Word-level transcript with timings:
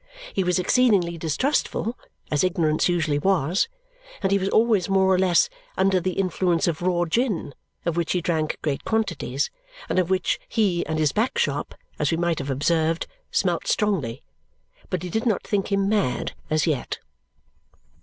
He 0.33 0.43
was 0.43 0.57
exceedingly 0.57 1.19
distrustful, 1.19 1.95
as 2.31 2.43
ignorance 2.43 2.89
usually 2.89 3.19
was, 3.19 3.67
and 4.23 4.31
he 4.31 4.39
was 4.39 4.49
always 4.49 4.89
more 4.89 5.13
or 5.13 5.19
less 5.19 5.47
under 5.77 5.99
the 5.99 6.13
influence 6.13 6.67
of 6.67 6.81
raw 6.81 7.05
gin, 7.05 7.53
of 7.85 7.95
which 7.97 8.13
he 8.13 8.19
drank 8.19 8.57
great 8.63 8.83
quantities 8.83 9.51
and 9.87 9.99
of 9.99 10.09
which 10.09 10.39
he 10.49 10.83
and 10.87 10.97
his 10.97 11.11
back 11.11 11.37
shop, 11.37 11.75
as 11.99 12.09
we 12.09 12.17
might 12.17 12.39
have 12.39 12.49
observed, 12.49 13.05
smelt 13.29 13.67
strongly; 13.67 14.23
but 14.89 15.03
he 15.03 15.09
did 15.11 15.27
not 15.27 15.43
think 15.45 15.71
him 15.71 15.87
mad 15.87 16.33
as 16.49 16.65
yet. 16.65 16.97